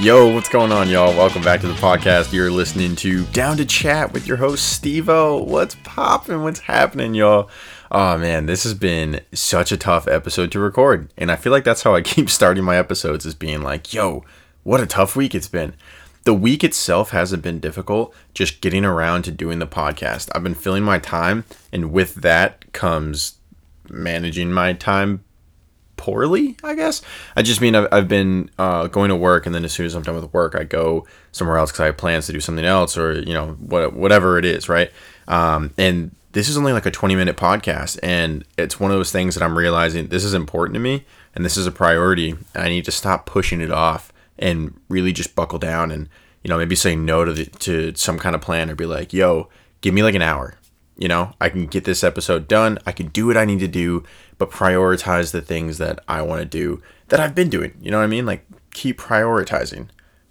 [0.00, 1.14] Yo, what's going on, y'all?
[1.14, 2.32] Welcome back to the podcast.
[2.32, 5.44] You're listening to Down to Chat with your host, Stevo.
[5.44, 6.42] What's popping?
[6.42, 7.50] What's happening, y'all?
[7.90, 11.12] Oh man, this has been such a tough episode to record.
[11.18, 14.24] And I feel like that's how I keep starting my episodes is being like, yo,
[14.62, 15.74] what a tough week it's been.
[16.24, 20.30] The week itself hasn't been difficult, just getting around to doing the podcast.
[20.34, 23.34] I've been filling my time, and with that comes
[23.90, 25.22] managing my time
[26.02, 27.00] poorly, I guess.
[27.36, 29.94] I just mean I've, I've been uh, going to work, and then as soon as
[29.94, 32.64] I'm done with work, I go somewhere else because I have plans to do something
[32.64, 34.90] else, or you know, what, whatever it is, right?
[35.28, 39.12] Um, and this is only like a 20 minute podcast, and it's one of those
[39.12, 41.04] things that I'm realizing this is important to me,
[41.36, 42.34] and this is a priority.
[42.54, 46.08] I need to stop pushing it off and really just buckle down, and
[46.42, 49.12] you know, maybe say no to the, to some kind of plan, or be like,
[49.12, 49.48] "Yo,
[49.82, 50.56] give me like an hour."
[50.96, 52.78] You know, I can get this episode done.
[52.86, 54.04] I can do what I need to do,
[54.42, 57.74] but prioritize the things that I want to do that I've been doing.
[57.80, 58.26] You know what I mean?
[58.26, 59.86] Like, keep prioritizing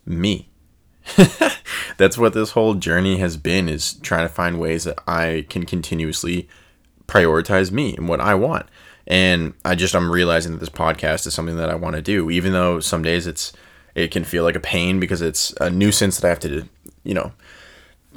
[0.06, 0.50] me.
[1.98, 5.66] That's what this whole journey has been is trying to find ways that I can
[5.66, 6.50] continuously
[7.08, 8.66] prioritize me and what I want.
[9.08, 12.30] And I just I'm realizing that this podcast is something that I want to do,
[12.30, 13.54] even though some days it's
[13.96, 16.68] it can feel like a pain because it's a nuisance that I have to,
[17.06, 17.32] you know,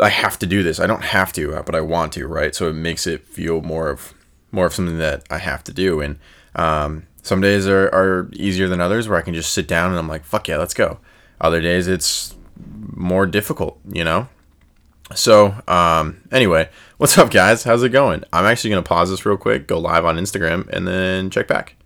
[0.01, 0.81] I have to do this.
[0.81, 2.53] I don't have to, uh, but I want to, right?
[2.53, 4.13] So it makes it feel more of
[4.55, 6.01] more of something that I have to do.
[6.01, 6.19] And
[6.55, 9.99] um, some days are, are easier than others where I can just sit down and
[9.99, 10.99] I'm like, fuck yeah, let's go.
[11.41, 12.35] Other days it's
[12.95, 14.29] more difficult, you know?
[15.15, 17.65] So, um, anyway, what's up, guys?
[17.65, 18.25] How's it going?
[18.33, 21.47] I'm actually going to pause this real quick, go live on Instagram, and then check
[21.47, 21.77] back.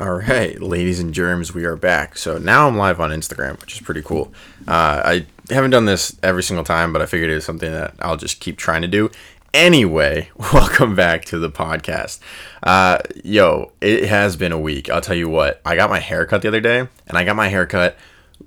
[0.00, 2.16] All right, ladies and germs, we are back.
[2.16, 4.32] So now I'm live on Instagram, which is pretty cool.
[4.66, 7.94] Uh, I haven't done this every single time, but I figured it was something that
[8.00, 9.10] I'll just keep trying to do.
[9.54, 12.20] Anyway, welcome back to the podcast.
[12.62, 14.88] Uh, yo, it has been a week.
[14.88, 17.36] I'll tell you what, I got my hair cut the other day, and I got
[17.36, 17.96] my hair cut.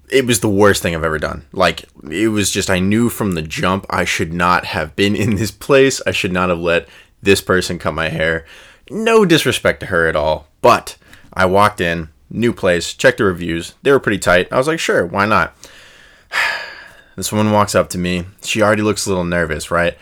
[0.09, 1.45] It was the worst thing I've ever done.
[1.51, 5.35] Like, it was just, I knew from the jump I should not have been in
[5.35, 6.01] this place.
[6.07, 6.87] I should not have let
[7.21, 8.43] this person cut my hair.
[8.89, 10.97] No disrespect to her at all, but
[11.33, 13.75] I walked in, new place, checked the reviews.
[13.83, 14.51] They were pretty tight.
[14.51, 15.55] I was like, sure, why not?
[17.17, 18.25] This woman walks up to me.
[18.43, 19.97] She already looks a little nervous, right?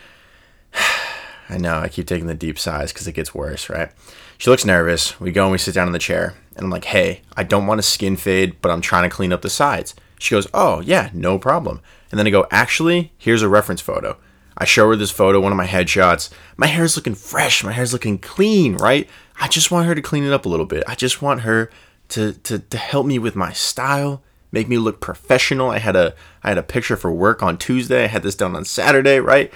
[1.48, 3.90] I know, I keep taking the deep sighs because it gets worse, right?
[4.38, 5.20] She looks nervous.
[5.20, 6.34] We go and we sit down in the chair.
[6.56, 9.32] And I'm like, hey, I don't want a skin fade, but I'm trying to clean
[9.32, 9.94] up the sides.
[10.18, 11.80] She goes, oh, yeah, no problem.
[12.10, 14.16] And then I go, actually, here's a reference photo.
[14.56, 16.30] I show her this photo, one of my headshots.
[16.56, 17.64] My hair's looking fresh.
[17.64, 19.08] My hair's looking clean, right?
[19.40, 20.84] I just want her to clean it up a little bit.
[20.86, 21.70] I just want her
[22.10, 24.22] to, to, to help me with my style,
[24.52, 25.70] make me look professional.
[25.70, 28.04] I had a I had a picture for work on Tuesday.
[28.04, 29.52] I had this done on Saturday, right?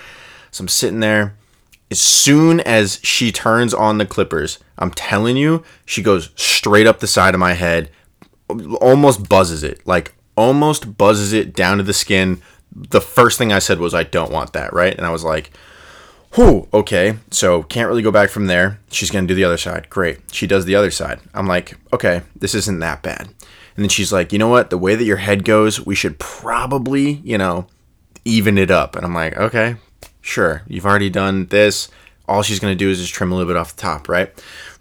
[0.51, 1.37] So I'm sitting there.
[1.91, 7.01] As soon as she turns on the clippers, I'm telling you, she goes straight up
[7.01, 7.91] the side of my head,
[8.81, 12.43] almost buzzes it, like almost buzzes it down to the skin.
[12.73, 14.95] The first thing I said was, I don't want that, right?
[14.95, 15.51] And I was like,
[16.35, 17.17] whew, okay.
[17.31, 18.81] So can't really go back from there.
[18.91, 19.89] She's going to do the other side.
[19.89, 20.19] Great.
[20.31, 21.21] She does the other side.
[21.35, 23.23] I'm like, okay, this isn't that bad.
[23.23, 24.71] And then she's like, you know what?
[24.71, 27.67] The way that your head goes, we should probably, you know,
[28.25, 28.95] even it up.
[28.97, 29.77] And I'm like, okay,
[30.29, 30.63] sure.
[30.67, 31.89] You've already done this.
[32.29, 34.33] All she's going to do is just trim a little bit off the top, right?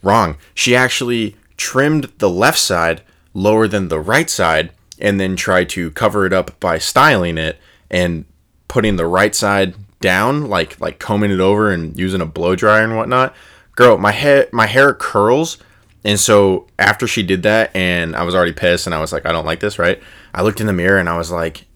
[0.04, 0.38] Wrong.
[0.54, 3.02] She actually trimmed the left side
[3.34, 7.58] lower than the right side and then tried to cover it up by styling it
[7.90, 8.26] and
[8.68, 12.84] putting the right side down, like like combing it over and using a blow dryer
[12.84, 13.34] and whatnot.
[13.76, 15.58] Girl, my hair my hair curls,
[16.04, 19.26] and so after she did that, and I was already pissed, and I was like,
[19.26, 20.02] I don't like this, right?
[20.34, 21.67] I looked in the mirror and I was like,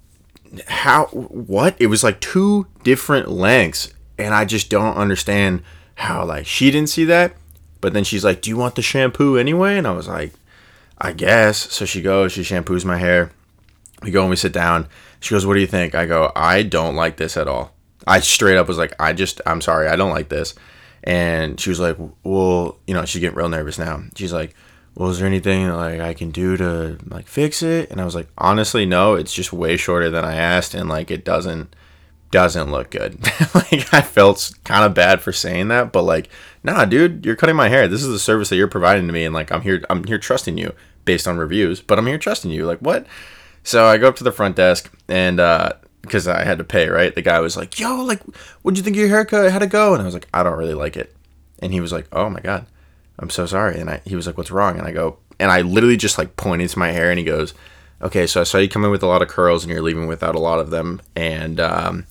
[0.68, 1.06] how?
[1.08, 1.76] What?
[1.80, 5.64] It was like two different lengths, and I just don't understand
[5.96, 7.36] how like she didn't see that.
[7.80, 10.34] But then she's like, "Do you want the shampoo anyway?" And I was like,
[10.98, 13.32] "I guess." So she goes, she shampoos my hair.
[14.04, 14.88] We go and we sit down.
[15.20, 17.74] She goes, "What do you think?" I go, "I don't like this at all."
[18.08, 20.56] I straight up was like, I just, I'm sorry, I don't like this.
[21.04, 24.04] And she was like, well, you know, she's getting real nervous now.
[24.16, 24.56] She's like,
[24.96, 27.90] well, is there anything like I can do to like fix it?
[27.92, 29.16] And I was like, honestly, no.
[29.16, 31.76] It's just way shorter than I asked, and like it doesn't
[32.32, 33.24] doesn't look good.
[33.56, 36.30] like I felt kind of bad for saying that, but like,
[36.64, 37.88] nah, dude, you're cutting my hair.
[37.88, 40.18] This is the service that you're providing to me, and like I'm here, I'm here
[40.18, 40.74] trusting you
[41.06, 42.66] based on reviews, but I'm here trusting you.
[42.66, 43.06] Like what?
[43.64, 46.90] So I go up to the front desk, and uh, because I had to pay,
[46.90, 47.14] right?
[47.14, 48.22] The guy was like, "Yo, like,
[48.62, 49.52] what'd you think of your haircut?
[49.52, 51.16] How'd it go?" And I was like, "I don't really like it."
[51.60, 52.66] And he was like, "Oh my god,
[53.22, 55.62] I'm so sorry." And I, he was like, "What's wrong?" And I go, and I
[55.62, 57.54] literally just like pointed to my hair, and he goes,
[58.02, 60.08] "Okay, so I saw you come in with a lot of curls, and you're leaving
[60.08, 62.06] without a lot of them." And um,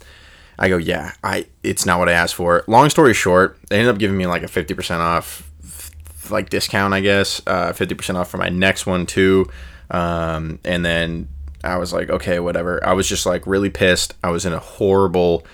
[0.58, 3.92] I go, "Yeah, I, it's not what I asked for." Long story short, they ended
[3.94, 5.50] up giving me like a fifty percent off,
[6.30, 9.46] like discount, I guess, uh, fifty percent off for my next one too.
[9.90, 11.28] Um, and then
[11.62, 12.84] I was like, okay, whatever.
[12.86, 14.14] I was just like really pissed.
[14.22, 15.44] I was in a horrible.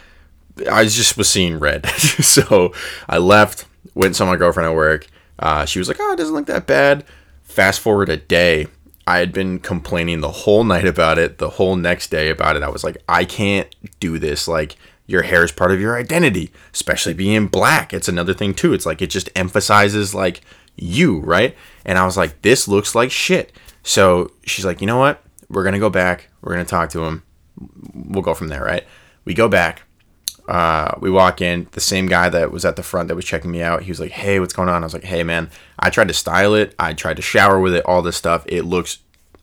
[0.70, 1.86] I just was seeing red.
[1.90, 2.72] so
[3.08, 5.06] I left, went and saw my girlfriend at work.
[5.38, 7.04] Uh, she was like, oh, it doesn't look that bad.
[7.42, 8.66] Fast forward a day.
[9.06, 12.62] I had been complaining the whole night about it, the whole next day about it.
[12.62, 14.48] I was like, I can't do this.
[14.48, 17.94] Like, your hair is part of your identity, especially being black.
[17.94, 18.74] It's another thing, too.
[18.74, 20.40] It's like, it just emphasizes, like,
[20.74, 21.56] you, right?
[21.84, 23.52] And I was like, this looks like shit.
[23.84, 25.22] So she's like, you know what?
[25.48, 26.28] We're going to go back.
[26.42, 27.22] We're going to talk to him.
[27.94, 28.84] We'll go from there, right?
[29.24, 29.82] We go back.
[30.48, 31.66] Uh, we walk in.
[31.72, 34.00] The same guy that was at the front that was checking me out, he was
[34.00, 34.82] like, hey, what's going on?
[34.82, 36.74] I was like, hey, man, I tried to style it.
[36.78, 38.44] I tried to shower with it, all this stuff.
[38.46, 38.98] It looks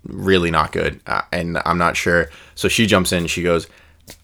[0.06, 1.00] really not good.
[1.06, 2.30] Uh, and I'm not sure.
[2.56, 3.28] So she jumps in.
[3.28, 3.68] She goes,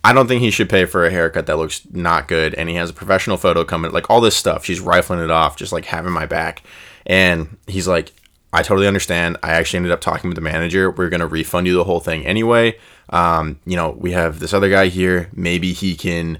[0.03, 2.53] I don't think he should pay for a haircut that looks not good.
[2.55, 4.65] And he has a professional photo coming, like all this stuff.
[4.65, 6.63] She's rifling it off, just like having my back.
[7.05, 8.11] And he's like,
[8.51, 9.37] I totally understand.
[9.43, 10.89] I actually ended up talking with the manager.
[10.91, 12.77] We're going to refund you the whole thing anyway.
[13.09, 15.29] Um, you know, we have this other guy here.
[15.33, 16.39] Maybe he can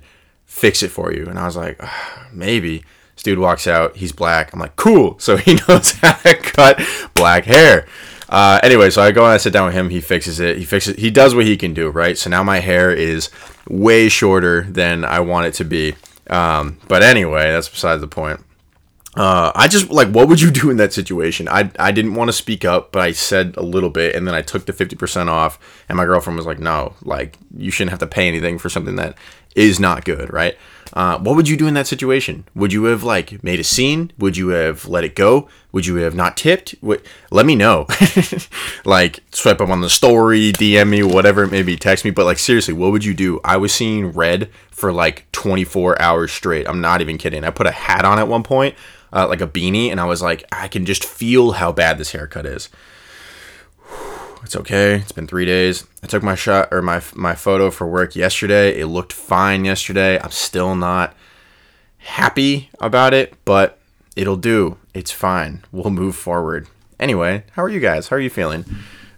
[0.50, 1.28] fix it for you.
[1.28, 1.82] And I was like,
[2.34, 2.84] maybe.
[3.16, 3.96] This dude walks out.
[3.98, 4.52] He's black.
[4.52, 5.18] I'm like, cool.
[5.20, 6.82] So he knows how to cut
[7.14, 7.88] black hair.
[8.28, 9.90] Uh, anyway, so I go and I sit down with him.
[9.90, 10.58] He fixes it.
[10.58, 10.96] He fixes.
[10.98, 12.18] He does what he can do, right?
[12.18, 13.30] So now my hair is
[13.68, 15.96] way shorter than I want it to be.
[16.30, 18.40] Um, but anyway, that's besides the point.
[19.16, 21.48] Uh, I just like, what would you do in that situation?
[21.48, 24.36] I, I didn't want to speak up, but I said a little bit, and then
[24.36, 25.60] I took the fifty percent off,
[25.90, 28.96] and my girlfriend was like, "No, like you shouldn't have to pay anything for something
[28.98, 29.18] that
[29.56, 30.58] is not good, right?"
[30.94, 32.46] Uh, what would you do in that situation?
[32.56, 34.12] Would you have like made a scene?
[34.18, 35.48] Would you have let it go?
[35.72, 36.74] Would you have not tipped?
[36.82, 37.86] What, let me know.
[38.86, 42.12] like swipe up on the story, DM me, whatever it may be, text me.
[42.12, 43.40] But like seriously, what would you do?
[43.44, 46.68] I was seeing red for like 24 hours straight.
[46.68, 47.44] I'm not even kidding.
[47.44, 48.76] I put a hat on at one point,
[49.14, 52.14] uh, like a beanie, and I was like, I can just feel how bad this
[52.14, 52.70] haircut is.
[54.44, 54.96] It's okay.
[54.96, 55.86] It's been three days.
[56.04, 58.80] I took my shot or my my photo for work yesterday.
[58.80, 60.20] It looked fine yesterday.
[60.20, 61.16] I'm still not
[61.98, 63.80] happy about it, but
[64.16, 64.78] it'll do.
[64.94, 65.64] It's fine.
[65.72, 66.68] We'll move forward.
[67.00, 68.08] Anyway, how are you guys?
[68.08, 68.66] How are you feeling?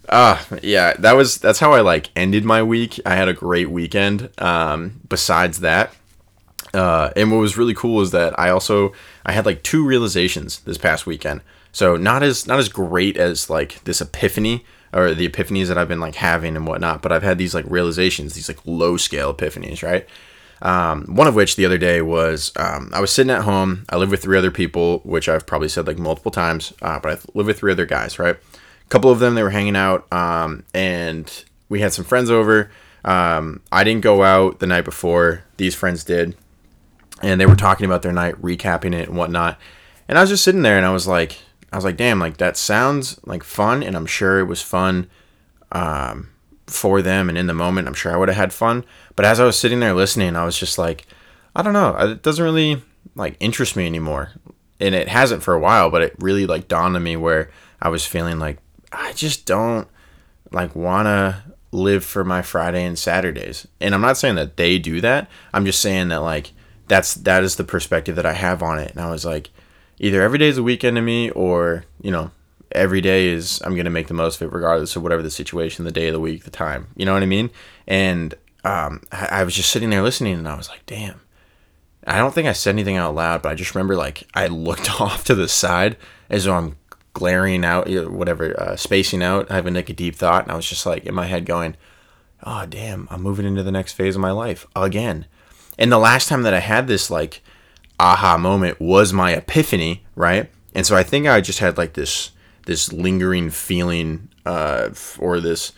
[0.10, 3.00] Uh yeah, that was that's how I like ended my week.
[3.06, 4.30] I had a great weekend.
[4.42, 5.96] Um, besides that,
[6.74, 8.94] uh, and what was really cool is that I also
[9.26, 11.42] I had like two realizations this past weekend.
[11.72, 15.88] So not as not as great as like this epiphany or the epiphanies that I've
[15.88, 19.34] been like having and whatnot, but I've had these like realizations, these like low scale
[19.34, 20.08] epiphanies, right?
[20.62, 23.86] Um, one of which the other day was um, I was sitting at home.
[23.90, 27.12] I live with three other people, which I've probably said like multiple times, uh, but
[27.12, 28.36] I live with three other guys, right?
[28.36, 32.70] A couple of them they were hanging out, um, and we had some friends over.
[33.04, 36.36] Um, I didn't go out the night before; these friends did,
[37.24, 39.58] and they were talking about their night, recapping it and whatnot.
[40.08, 41.40] And I was just sitting there, and I was like,
[41.72, 45.10] I was like, damn, like that sounds like fun, and I'm sure it was fun
[45.72, 46.30] um,
[46.68, 47.88] for them and in the moment.
[47.88, 48.84] I'm sure I would have had fun.
[49.16, 51.08] But as I was sitting there listening, I was just like,
[51.56, 52.82] I don't know, it doesn't really
[53.16, 54.32] like interest me anymore,
[54.80, 55.90] and it hasn't for a while.
[55.90, 57.50] But it really like dawned on me where
[57.82, 58.58] I was feeling like
[58.92, 59.88] I just don't
[60.52, 63.68] like wanna live for my Friday and Saturdays.
[63.80, 65.30] And I'm not saying that they do that.
[65.54, 66.52] I'm just saying that like
[66.88, 68.92] that's that is the perspective that I have on it.
[68.92, 69.50] And I was like
[70.02, 72.32] either every day is a weekend to me or, you know,
[72.72, 75.30] every day is I'm going to make the most of it regardless of whatever the
[75.30, 76.88] situation, the day of the week, the time.
[76.96, 77.52] You know what I mean?
[77.88, 78.34] And
[78.64, 81.22] um, I, I was just sitting there listening and I was like, damn.
[82.08, 84.90] I don't think I said anything out loud, but I just remember like I looked
[85.00, 85.98] off to the side
[86.32, 86.78] as though I'm
[87.14, 90.44] glaring out, whatever, uh, spacing out, having like a deep thought.
[90.44, 91.76] And I was just like in my head going,
[92.44, 95.28] oh, damn, I'm moving into the next phase of my life again.
[95.78, 97.44] And the last time that I had this like
[98.02, 100.50] aha moment was my epiphany, right?
[100.74, 102.32] And so I think I just had like this
[102.66, 104.90] this lingering feeling uh,
[105.20, 105.74] or this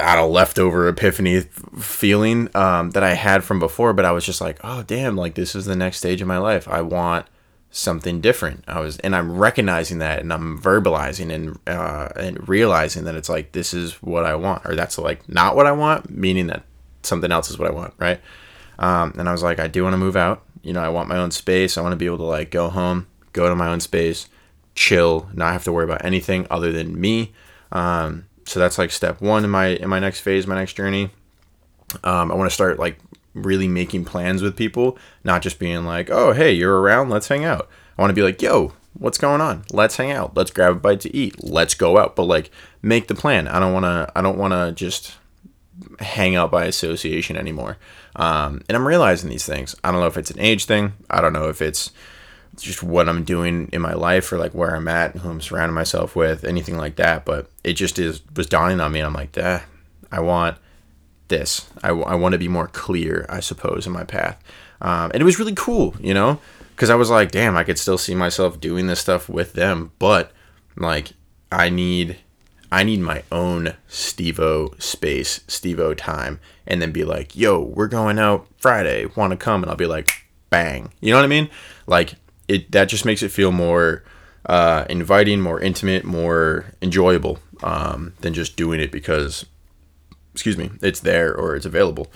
[0.00, 1.40] out of leftover epiphany
[1.78, 5.34] feeling um, that I had from before, but I was just like, oh damn, like
[5.34, 6.68] this is the next stage of my life.
[6.68, 7.26] I want
[7.70, 8.64] something different.
[8.66, 13.28] I was, and I'm recognizing that, and I'm verbalizing and uh, and realizing that it's
[13.28, 16.64] like this is what I want, or that's like not what I want, meaning that
[17.02, 18.20] something else is what I want, right?
[18.78, 21.08] Um, and I was like, I do want to move out you know, I want
[21.08, 21.76] my own space.
[21.76, 24.28] I want to be able to like go home, go to my own space,
[24.74, 27.32] chill, not have to worry about anything other than me.
[27.70, 31.10] Um, so that's like step one in my in my next phase, my next journey.
[32.04, 32.98] Um, I want to start like
[33.34, 37.44] really making plans with people, not just being like, oh hey, you're around, let's hang
[37.44, 37.68] out.
[37.96, 39.64] I want to be like, yo, what's going on?
[39.70, 40.36] Let's hang out.
[40.36, 41.42] Let's grab a bite to eat.
[41.42, 42.16] Let's go out.
[42.16, 42.50] But like,
[42.80, 43.48] make the plan.
[43.48, 44.10] I don't want to.
[44.14, 45.16] I don't want to just
[46.00, 47.78] hang out by association anymore.
[48.16, 49.74] Um, and I'm realizing these things.
[49.82, 50.92] I don't know if it's an age thing.
[51.10, 51.90] I don't know if it's
[52.56, 55.74] just what I'm doing in my life or like where I'm at, who I'm surrounding
[55.74, 57.24] myself with, anything like that.
[57.24, 59.00] But it just is was dawning on me.
[59.00, 59.64] I'm like, ah,
[60.10, 60.58] I want
[61.28, 61.68] this.
[61.82, 64.42] I, I want to be more clear, I suppose, in my path.
[64.80, 67.78] Um, and it was really cool, you know, because I was like, damn, I could
[67.78, 70.32] still see myself doing this stuff with them, but
[70.76, 71.12] like,
[71.50, 72.18] I need.
[72.72, 78.18] I need my own Stevo space, Stevo time, and then be like, yo, we're going
[78.18, 79.62] out Friday, want to come?
[79.62, 80.90] And I'll be like, bang.
[81.02, 81.50] You know what I mean?
[81.86, 82.14] Like,
[82.48, 84.04] it that just makes it feel more
[84.46, 89.44] uh, inviting, more intimate, more enjoyable um, than just doing it because,
[90.32, 92.10] excuse me, it's there or it's available.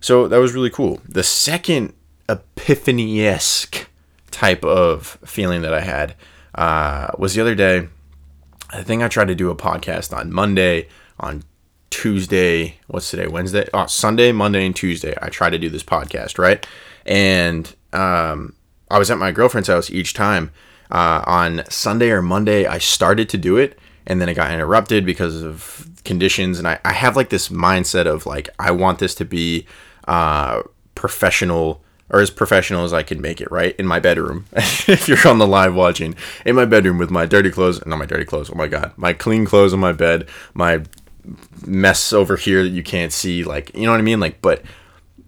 [0.00, 1.00] So that was really cool.
[1.08, 1.94] The second
[2.28, 3.88] epiphany esque
[4.32, 6.16] type of feeling that I had
[6.56, 7.88] uh, was the other day.
[8.72, 10.86] I think I tried to do a podcast on Monday,
[11.18, 11.42] on
[11.90, 12.76] Tuesday.
[12.86, 13.26] What's today?
[13.26, 13.68] Wednesday?
[13.74, 15.14] Oh, Sunday, Monday, and Tuesday.
[15.20, 16.64] I tried to do this podcast, right?
[17.04, 18.54] And um,
[18.88, 20.52] I was at my girlfriend's house each time.
[20.90, 25.04] Uh, on Sunday or Monday, I started to do it, and then it got interrupted
[25.04, 26.58] because of conditions.
[26.58, 29.66] And I, I have like this mindset of like, I want this to be
[30.06, 30.62] uh,
[30.94, 33.74] professional or as professional as I can make it, right?
[33.76, 34.46] In my bedroom.
[34.52, 36.14] if you're on the live watching,
[36.44, 39.12] in my bedroom with my dirty clothes, not my dirty clothes, oh my God, my
[39.12, 40.82] clean clothes on my bed, my
[41.64, 44.20] mess over here that you can't see, like, you know what I mean?
[44.20, 44.62] Like, but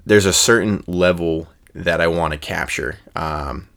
[0.05, 3.69] there's a certain level that I want to capture, um,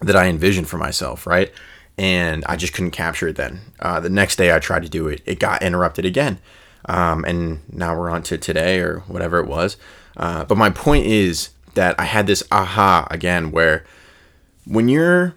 [0.00, 1.52] that I envision for myself, right?
[1.98, 3.60] And I just couldn't capture it then.
[3.78, 6.38] Uh, the next day I tried to do it, it got interrupted again.
[6.86, 9.76] Um, and now we're on to today or whatever it was.
[10.16, 13.84] Uh, but my point is that I had this aha again where
[14.64, 15.34] when you're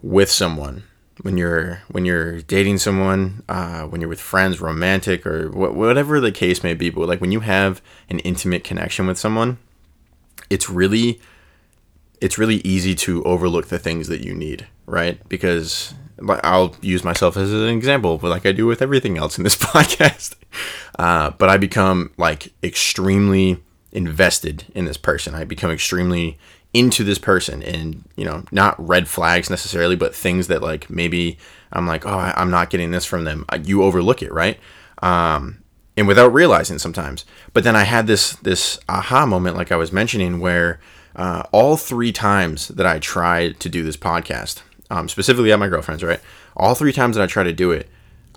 [0.00, 0.84] with someone,
[1.22, 6.20] when you're when you're dating someone, uh, when you're with friends, romantic or wh- whatever
[6.20, 9.58] the case may be, but like when you have an intimate connection with someone,
[10.50, 11.20] it's really
[12.20, 15.26] it's really easy to overlook the things that you need, right?
[15.28, 15.94] Because
[16.42, 19.56] I'll use myself as an example, but like I do with everything else in this
[19.56, 20.34] podcast.
[20.98, 25.34] Uh, but I become like extremely invested in this person.
[25.34, 26.38] I become extremely
[26.74, 31.38] into this person and, you know, not red flags necessarily, but things that like maybe
[31.72, 33.46] I'm like, oh, I'm not getting this from them.
[33.64, 34.58] You overlook it, right?
[35.02, 35.62] Um,
[35.96, 37.24] and without realizing sometimes.
[37.52, 40.80] But then I had this this aha moment, like I was mentioning, where
[41.16, 45.68] uh, all three times that I tried to do this podcast, um, specifically at my
[45.68, 46.20] girlfriend's, right?
[46.56, 47.88] All three times that I tried to do it,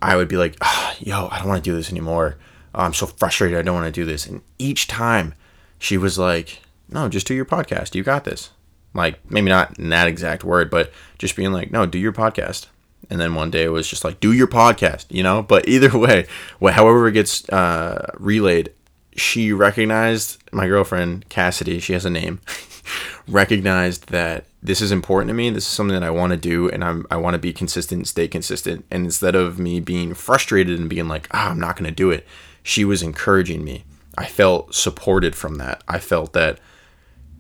[0.02, 2.38] I would be like, oh, "Yo, I don't want to do this anymore.
[2.74, 3.60] Oh, I'm so frustrated.
[3.60, 5.36] I don't want to do this." And each time,
[5.82, 7.96] she was like, "No, just do your podcast.
[7.96, 8.52] You got this."
[8.94, 12.68] Like maybe not in that exact word, but just being like, "No, do your podcast."
[13.10, 15.96] and then one day it was just like do your podcast you know but either
[15.98, 16.26] way
[16.70, 18.72] however it gets uh, relayed
[19.16, 22.40] she recognized my girlfriend cassidy she has a name
[23.28, 26.70] recognized that this is important to me this is something that i want to do
[26.70, 30.80] and I'm, i want to be consistent stay consistent and instead of me being frustrated
[30.80, 32.26] and being like ah, i'm not going to do it
[32.64, 33.84] she was encouraging me
[34.18, 36.60] i felt supported from that i felt that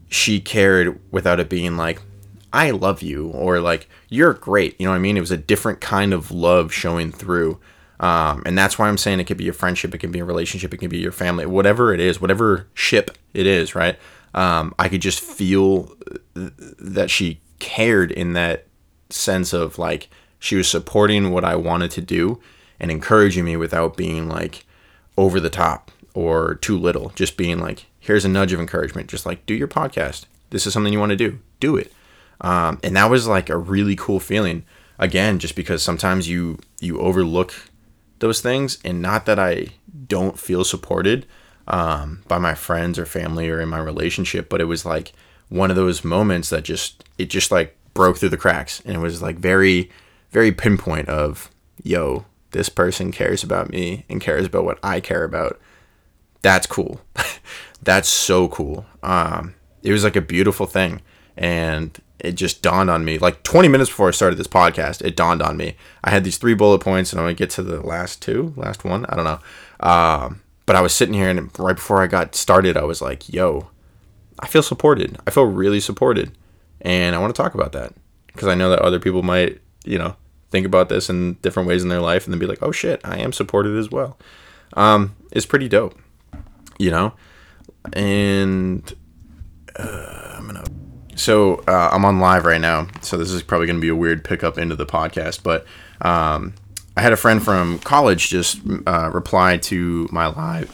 [0.10, 2.02] she cared without it being like
[2.54, 4.80] I love you or like you're great.
[4.80, 5.18] You know what I mean?
[5.18, 7.60] It was a different kind of love showing through.
[8.00, 10.26] Um, and that's why I'm saying it could be a friendship, it can be a
[10.26, 13.98] relationship, it can be your family, whatever it is, whatever ship it is, right?
[14.34, 15.96] Um, I could just feel
[16.34, 18.66] that she cared in that
[19.12, 20.10] sense of like
[20.40, 22.42] she was supporting what I wanted to do
[22.80, 24.66] and encouraging me without being like
[25.16, 27.10] over the top or too little.
[27.16, 29.10] Just being like, here's a nudge of encouragement.
[29.10, 30.26] Just like, do your podcast.
[30.50, 31.40] This is something you want to do.
[31.60, 31.92] Do it.
[32.42, 34.66] Um, and that was like a really cool feeling.
[35.00, 37.54] Again, just because sometimes you you overlook
[38.20, 39.68] those things, and not that I
[40.08, 41.26] don't feel supported
[41.68, 45.14] um, by my friends or family or in my relationship, but it was like
[45.50, 49.00] one of those moments that just it just like broke through the cracks, and it
[49.00, 49.90] was like very
[50.32, 51.50] very pinpoint of
[51.84, 55.60] yo, this person cares about me and cares about what I care about.
[56.42, 57.02] That's cool.
[57.84, 58.86] That's so cool.
[59.04, 61.02] Um, it was like a beautiful thing,
[61.36, 65.02] and it just dawned on me like 20 minutes before I started this podcast.
[65.02, 65.76] It dawned on me.
[66.04, 68.84] I had these three bullet points, and I'm gonna get to the last two, last
[68.84, 69.06] one.
[69.08, 69.40] I don't know.
[69.80, 73.32] Um, but I was sitting here, and right before I got started, I was like,
[73.32, 73.70] "Yo,
[74.40, 75.18] I feel supported.
[75.26, 76.32] I feel really supported,
[76.82, 77.94] and I want to talk about that
[78.28, 80.16] because I know that other people might, you know,
[80.52, 83.02] think about this in different ways in their life, and then be like, "Oh shit,
[83.04, 84.18] I am supported as well."
[84.74, 86.00] Um, it's pretty dope,
[86.82, 87.14] you know,
[87.94, 88.94] and
[89.78, 90.64] uh, I'm gonna
[91.16, 93.96] so uh, I'm on live right now, so this is probably going to be a
[93.96, 95.66] weird pickup into the podcast, but
[96.02, 96.56] um,
[96.98, 100.70] I had a friend from college just uh, reply to my live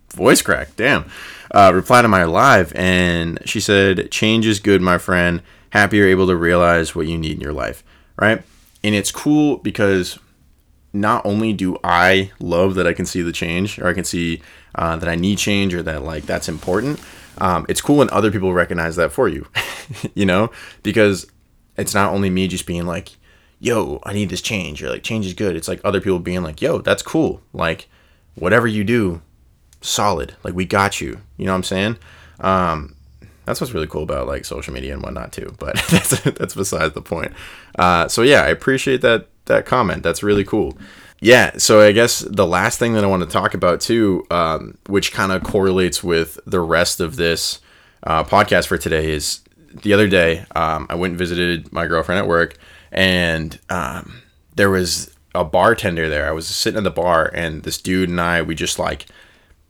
[0.10, 0.76] voice crack.
[0.76, 1.06] Damn,
[1.52, 5.42] uh, reply to my live, and she said, "Change is good, my friend.
[5.70, 7.82] Happy you're able to realize what you need in your life,
[8.16, 8.42] right?
[8.84, 10.18] And it's cool because
[10.92, 14.42] not only do I love that I can see the change or I can see
[14.74, 17.00] uh, that I need change or that like that's important,
[17.38, 19.46] um, it's cool when other people recognize that for you,
[20.14, 20.50] you know,
[20.82, 21.26] because
[21.76, 23.10] it's not only me just being like,
[23.58, 25.56] yo, I need this change or like change is good.
[25.56, 27.40] It's like other people being like, yo, that's cool.
[27.52, 27.88] Like
[28.34, 29.22] whatever you do,
[29.80, 30.36] solid.
[30.44, 31.20] Like we got you.
[31.36, 31.98] You know what I'm saying?
[32.40, 32.96] Um,
[33.44, 35.54] that's what's really cool about like social media and whatnot too.
[35.58, 37.32] But that's that's besides the point.
[37.78, 40.02] Uh, so yeah, I appreciate that that comment.
[40.02, 40.76] That's really cool.
[41.20, 44.76] Yeah, so I guess the last thing that I want to talk about too, um,
[44.88, 47.60] which kind of correlates with the rest of this
[48.02, 49.40] uh, podcast for today, is
[49.72, 52.58] the other day um, I went and visited my girlfriend at work,
[52.90, 54.22] and um,
[54.56, 56.28] there was a bartender there.
[56.28, 59.06] I was sitting at the bar, and this dude and I, we just like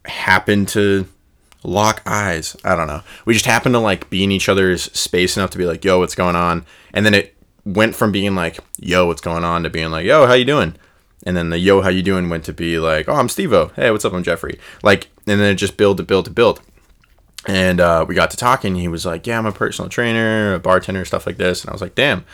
[0.07, 1.07] happened to
[1.65, 2.57] lock eyes.
[2.65, 3.03] I don't know.
[3.25, 5.99] We just happened to like be in each other's space enough to be like, "Yo,
[5.99, 6.65] what's going on?"
[6.95, 7.32] And then it
[7.65, 10.75] went from being like, "Yo, what's going on?" to being like, "Yo, how you doing?"
[11.25, 13.73] And then the "Yo, how you doing?" went to be like, "Oh, I'm Stevo.
[13.75, 14.13] Hey, what's up?
[14.13, 16.61] I'm Jeffrey." Like, and then it just build to build to build.
[17.47, 18.77] And uh, we got to talking.
[18.77, 21.73] He was like, "Yeah, I'm a personal trainer, a bartender, stuff like this." And I
[21.73, 22.25] was like, "Damn,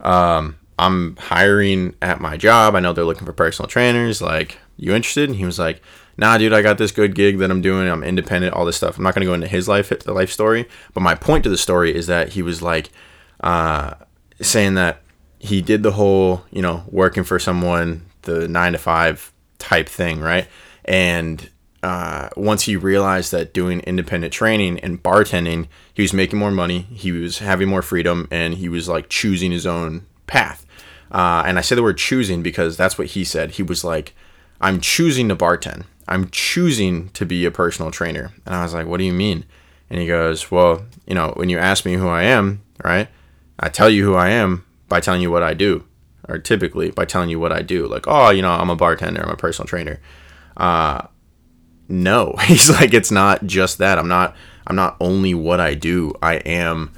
[0.00, 2.74] um, I'm hiring at my job.
[2.74, 4.22] I know they're looking for personal trainers.
[4.22, 5.82] Like, you interested?" And he was like,
[6.18, 7.88] nah, dude, I got this good gig that I'm doing.
[7.88, 8.98] I'm independent, all this stuff.
[8.98, 10.68] I'm not going to go into his life, hit the life story.
[10.92, 12.90] But my point to the story is that he was like,
[13.40, 13.94] uh,
[14.40, 15.02] saying that
[15.38, 20.20] he did the whole, you know, working for someone, the nine to five type thing,
[20.20, 20.46] right?
[20.84, 21.48] And
[21.82, 26.80] uh, once he realized that doing independent training and bartending, he was making more money,
[26.80, 30.66] he was having more freedom, and he was like choosing his own path.
[31.10, 33.52] Uh, and I say the word choosing because that's what he said.
[33.52, 34.14] He was like,
[34.60, 35.84] I'm choosing to bartend.
[36.08, 38.32] I'm choosing to be a personal trainer.
[38.44, 39.44] And I was like, what do you mean?
[39.88, 43.08] And he goes, well, you know, when you ask me who I am, right?
[43.58, 45.84] I tell you who I am by telling you what I do,
[46.28, 47.86] or typically by telling you what I do.
[47.86, 50.00] Like, oh, you know, I'm a bartender, I'm a personal trainer.
[50.56, 51.06] Uh,
[51.88, 53.98] no, he's like, it's not just that.
[53.98, 54.36] I'm not.
[54.66, 56.12] I'm not only what I do.
[56.20, 56.92] I am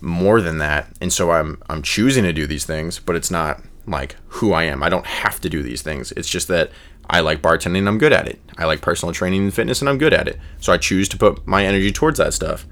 [0.00, 1.62] more than that, and so I'm.
[1.68, 4.82] I'm choosing to do these things, but it's not like who I am.
[4.82, 6.12] I don't have to do these things.
[6.12, 6.70] It's just that
[7.08, 8.40] I like bartending and I'm good at it.
[8.58, 10.38] I like personal training and fitness and I'm good at it.
[10.60, 12.66] So I choose to put my energy towards that stuff.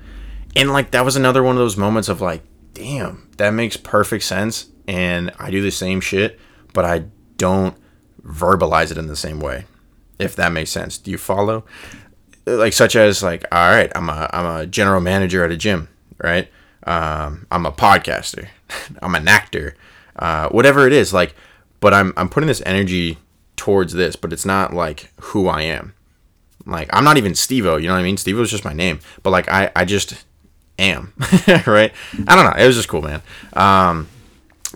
[0.56, 2.42] And like that was another one of those moments of like,
[2.74, 4.66] damn, that makes perfect sense.
[4.86, 6.38] And I do the same shit,
[6.74, 7.06] but I
[7.38, 7.76] don't
[8.22, 9.64] verbalize it in the same way.
[10.18, 10.98] If that makes sense.
[10.98, 11.64] Do you follow?
[12.46, 15.88] Like such as like, all right, I'm a I'm a general manager at a gym,
[16.22, 16.48] right?
[16.86, 18.48] Um, I'm a podcaster.
[19.02, 19.74] I'm an actor.
[20.16, 21.34] Uh, whatever it is, like,
[21.80, 23.18] but I'm I'm putting this energy
[23.56, 25.94] towards this, but it's not like who I am.
[26.66, 28.16] Like I'm not even Stevo, you know what I mean?
[28.16, 30.24] Stevo's just my name, but like I I just
[30.78, 31.12] am,
[31.66, 31.92] right?
[32.26, 32.62] I don't know.
[32.62, 33.22] It was just cool, man.
[33.52, 34.08] Um,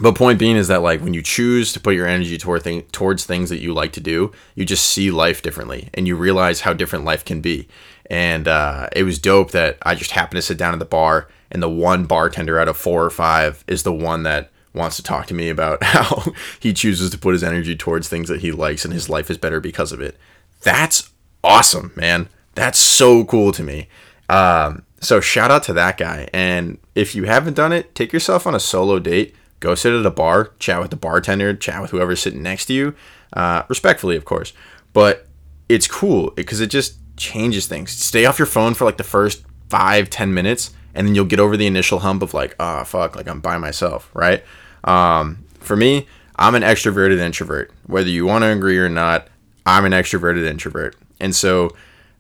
[0.01, 2.83] but point being is that like when you choose to put your energy toward thing,
[2.93, 6.61] towards things that you like to do, you just see life differently, and you realize
[6.61, 7.69] how different life can be.
[8.11, 11.29] And uh, it was dope that I just happened to sit down at the bar,
[11.51, 15.03] and the one bartender out of four or five is the one that wants to
[15.03, 16.25] talk to me about how
[16.61, 19.39] he chooses to put his energy towards things that he likes and his life is
[19.39, 20.17] better because of it.
[20.63, 21.11] That's
[21.43, 22.29] awesome, man.
[22.55, 23.89] That's so cool to me.
[24.29, 26.29] Um, so shout out to that guy.
[26.33, 29.35] And if you haven't done it, take yourself on a solo date.
[29.61, 32.73] Go sit at a bar, chat with the bartender, chat with whoever's sitting next to
[32.73, 32.95] you,
[33.33, 34.53] uh, respectfully, of course.
[34.93, 35.27] But
[35.69, 37.91] it's cool because it just changes things.
[37.91, 41.41] Stay off your phone for like the first five, ten minutes, and then you'll get
[41.41, 44.45] over the initial hump of like, oh fuck, like I'm by myself, right?
[44.85, 46.07] Um, for me,
[46.37, 47.73] I'm an extroverted introvert.
[47.87, 49.29] Whether you want to agree or not,
[49.67, 50.97] I'm an extroverted introvert.
[51.21, 51.75] And so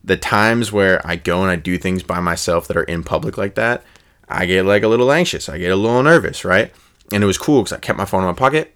[0.08, 3.38] the times where I go and I do things by myself that are in public
[3.38, 3.84] like that,
[4.28, 5.48] I get like a little anxious.
[5.48, 6.72] I get a little nervous, right?
[7.12, 8.74] And it was cool because I kept my phone in my pocket.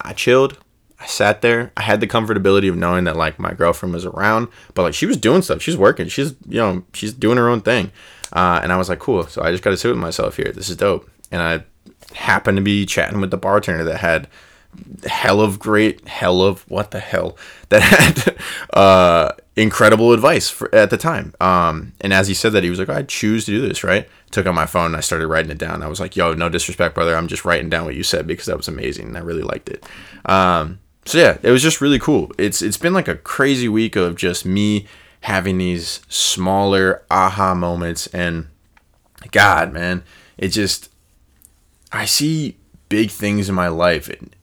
[0.00, 0.58] I chilled.
[1.00, 1.72] I sat there.
[1.76, 5.06] I had the comfortability of knowing that like my girlfriend was around, but like she
[5.06, 5.62] was doing stuff.
[5.62, 6.08] She's working.
[6.08, 7.92] She's you know she's doing her own thing.
[8.32, 9.26] Uh, and I was like, cool.
[9.26, 10.52] So I just got to sit with myself here.
[10.52, 11.08] This is dope.
[11.30, 11.64] And I
[12.14, 14.28] happened to be chatting with the bartender that had
[15.04, 17.36] hell of great hell of what the hell
[17.68, 18.36] that had
[18.72, 21.34] uh incredible advice for, at the time.
[21.40, 24.08] Um and as he said that he was like i choose to do this right?
[24.30, 25.82] Took out my phone and i started writing it down.
[25.82, 27.16] I was like yo no disrespect brother.
[27.16, 29.68] I'm just writing down what you said because that was amazing and i really liked
[29.68, 29.84] it.
[30.24, 32.32] Um so yeah it was just really cool.
[32.38, 34.86] It's it's been like a crazy week of just me
[35.20, 38.48] having these smaller aha moments and
[39.30, 40.02] god man
[40.36, 40.88] it just
[41.92, 42.56] I see
[42.88, 44.34] big things in my life and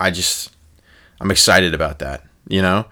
[0.00, 0.54] I just
[1.20, 2.86] I'm excited about that, you know?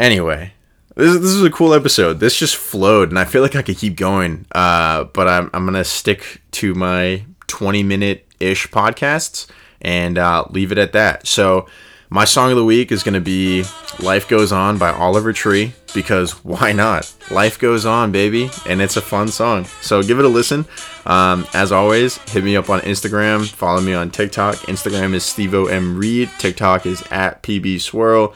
[0.00, 0.54] Anyway,
[0.94, 2.20] this, this is a cool episode.
[2.20, 4.46] This just flowed and I feel like I could keep going.
[4.50, 9.46] Uh, but I'm I'm to stick to my 20 minute ish podcasts
[9.82, 11.26] and uh, leave it at that.
[11.26, 11.66] So,
[12.08, 13.62] my song of the week is going to be
[14.00, 17.14] Life Goes On by Oliver Tree because why not?
[17.30, 19.66] Life goes on, baby, and it's a fun song.
[19.80, 20.64] So give it a listen.
[21.06, 24.56] Um, as always, hit me up on Instagram, follow me on TikTok.
[24.66, 28.34] Instagram is Stevo M Reed, TikTok is at PB Swirl.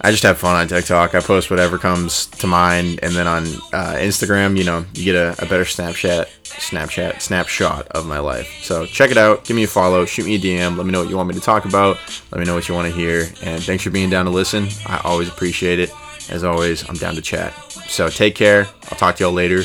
[0.00, 1.14] I just have fun on TikTok.
[1.14, 5.14] I post whatever comes to mind, and then on uh, Instagram, you know, you get
[5.14, 8.48] a, a, better Snapchat, Snapchat, snapshot of my life.
[8.62, 9.44] So check it out.
[9.44, 10.04] Give me a follow.
[10.04, 10.76] Shoot me a DM.
[10.76, 11.98] Let me know what you want me to talk about.
[12.30, 13.28] Let me know what you want to hear.
[13.42, 14.68] And thanks for being down to listen.
[14.86, 15.90] I always appreciate it.
[16.30, 17.54] As always, I'm down to chat.
[17.88, 18.66] So take care.
[18.90, 19.62] I'll talk to y'all later.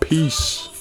[0.00, 0.75] Peace.